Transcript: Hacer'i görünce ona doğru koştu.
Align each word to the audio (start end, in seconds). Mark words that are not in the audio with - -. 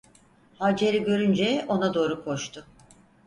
Hacer'i 0.59 1.03
görünce 1.03 1.65
ona 1.67 1.93
doğru 1.93 2.23
koştu. 2.23 2.67